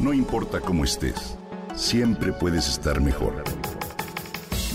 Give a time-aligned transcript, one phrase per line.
[0.00, 1.36] No importa cómo estés,
[1.74, 3.44] siempre puedes estar mejor.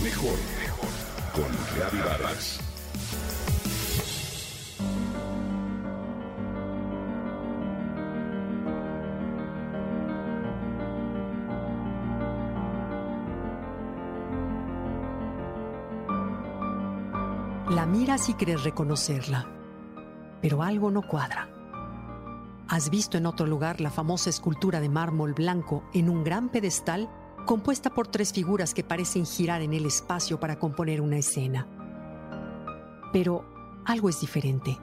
[0.04, 0.90] Mejor, mejor.
[1.33, 2.59] Con Reavivadas.
[17.71, 19.48] La miras y crees reconocerla,
[20.39, 21.55] pero algo no cuadra.
[22.68, 27.10] ¿Has visto en otro lugar la famosa escultura de mármol blanco en un gran pedestal
[27.46, 31.68] compuesta por tres figuras que parecen girar en el espacio para componer una escena?
[33.13, 33.45] Pero
[33.85, 34.79] algo es diferente.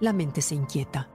[0.00, 1.08] La mente se inquieta.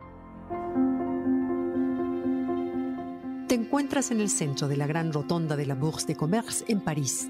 [3.49, 6.79] Te encuentras en el centro de la gran rotonda de la Bourse de Commerce en
[6.79, 7.29] París,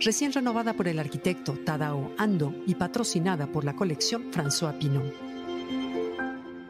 [0.00, 5.29] recién renovada por el arquitecto Tadao Ando y patrocinada por la colección François Pinot.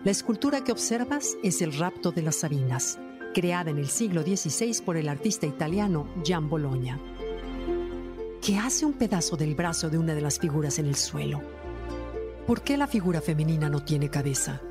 [0.02, 2.98] La escultura que observas es el rapto de las Sabinas,
[3.34, 6.98] creada en el siglo XVI por el artista italiano Gian Bologna,
[8.40, 11.42] que hace un pedazo del brazo de una de las figuras en el suelo.
[12.46, 14.62] ¿Por qué la figura femenina no tiene cabeza?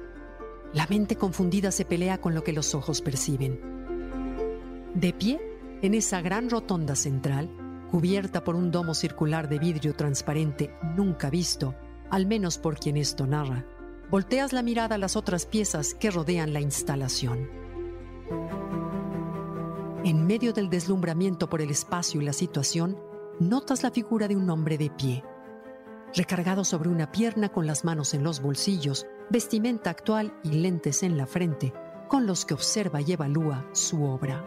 [0.73, 3.59] La mente confundida se pelea con lo que los ojos perciben.
[4.95, 5.39] De pie,
[5.83, 7.51] en esa gran rotonda central,
[7.91, 11.75] cubierta por un domo circular de vidrio transparente nunca visto,
[12.09, 13.63] al menos por quien esto narra,
[14.09, 17.47] volteas la mirada a las otras piezas que rodean la instalación.
[20.03, 22.97] En medio del deslumbramiento por el espacio y la situación,
[23.39, 25.23] notas la figura de un hombre de pie,
[26.15, 31.15] recargado sobre una pierna con las manos en los bolsillos, vestimenta actual y lentes en
[31.15, 31.73] la frente,
[32.07, 34.43] con los que observa y evalúa su obra.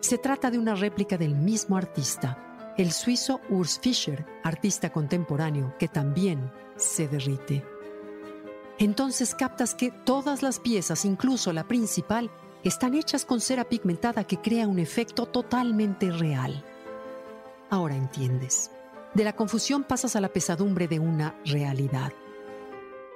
[0.00, 5.88] Se trata de una réplica del mismo artista, el suizo Urs Fischer, artista contemporáneo que
[5.88, 7.73] también se derrite
[8.78, 12.30] entonces captas que todas las piezas, incluso la principal,
[12.64, 16.64] están hechas con cera pigmentada que crea un efecto totalmente real.
[17.70, 18.70] Ahora entiendes.
[19.14, 22.12] De la confusión pasas a la pesadumbre de una realidad.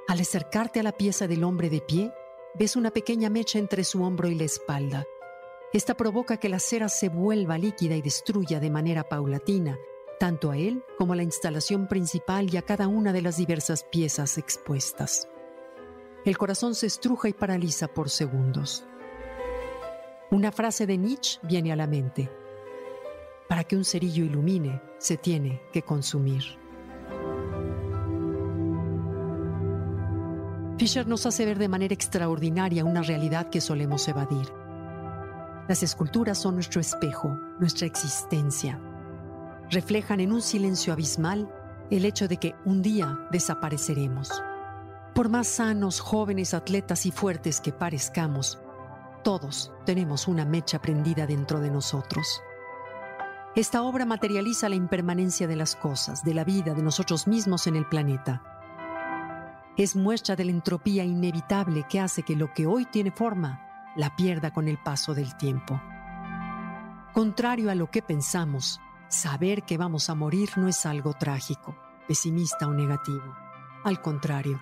[0.06, 2.12] Al acercarte a la pieza del hombre de pie,
[2.54, 5.06] ves una pequeña mecha entre su hombro y la espalda.
[5.72, 9.76] Esta provoca que la cera se vuelva líquida y destruya de manera paulatina,
[10.20, 13.84] tanto a él como a la instalación principal y a cada una de las diversas
[13.84, 15.28] piezas expuestas
[16.28, 18.84] el corazón se estruja y paraliza por segundos.
[20.30, 22.30] Una frase de Nietzsche viene a la mente.
[23.48, 26.42] Para que un cerillo ilumine, se tiene que consumir.
[30.76, 34.46] Fisher nos hace ver de manera extraordinaria una realidad que solemos evadir.
[35.66, 38.78] Las esculturas son nuestro espejo, nuestra existencia.
[39.70, 41.50] Reflejan en un silencio abismal
[41.90, 44.30] el hecho de que un día desapareceremos.
[45.18, 48.60] Por más sanos, jóvenes, atletas y fuertes que parezcamos,
[49.24, 52.40] todos tenemos una mecha prendida dentro de nosotros.
[53.56, 57.74] Esta obra materializa la impermanencia de las cosas, de la vida, de nosotros mismos en
[57.74, 58.44] el planeta.
[59.76, 64.14] Es muestra de la entropía inevitable que hace que lo que hoy tiene forma la
[64.14, 65.82] pierda con el paso del tiempo.
[67.12, 72.68] Contrario a lo que pensamos, saber que vamos a morir no es algo trágico, pesimista
[72.68, 73.34] o negativo.
[73.82, 74.60] Al contrario,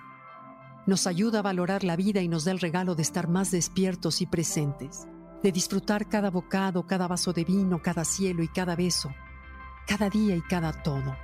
[0.87, 4.21] nos ayuda a valorar la vida y nos da el regalo de estar más despiertos
[4.21, 5.05] y presentes,
[5.43, 9.13] de disfrutar cada bocado, cada vaso de vino, cada cielo y cada beso,
[9.85, 11.15] cada día y cada todo.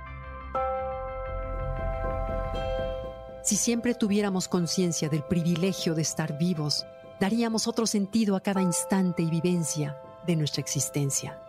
[3.42, 6.84] Si siempre tuviéramos conciencia del privilegio de estar vivos,
[7.18, 9.96] daríamos otro sentido a cada instante y vivencia
[10.26, 11.40] de nuestra existencia.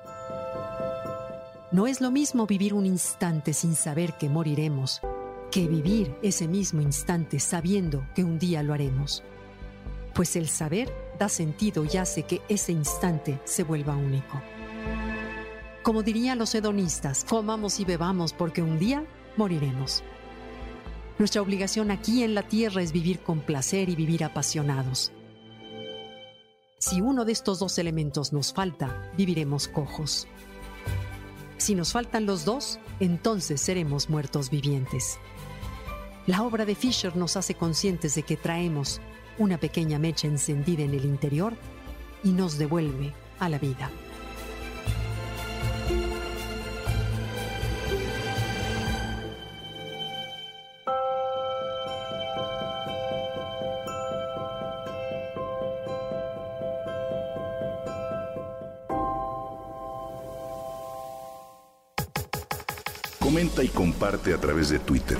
[1.72, 5.02] No es lo mismo vivir un instante sin saber que moriremos
[5.56, 9.24] que vivir ese mismo instante sabiendo que un día lo haremos.
[10.14, 14.42] Pues el saber da sentido y hace que ese instante se vuelva único.
[15.82, 19.06] Como dirían los hedonistas, comamos y bebamos porque un día
[19.38, 20.04] moriremos.
[21.20, 25.14] Nuestra obligación aquí en la tierra es vivir con placer y vivir apasionados.
[26.80, 30.28] Si uno de estos dos elementos nos falta, viviremos cojos.
[31.56, 35.18] Si nos faltan los dos, entonces seremos muertos vivientes.
[36.28, 39.00] La obra de Fisher nos hace conscientes de que traemos
[39.38, 41.54] una pequeña mecha encendida en el interior
[42.24, 43.92] y nos devuelve a la vida.
[63.20, 65.20] Comenta y comparte a través de Twitter.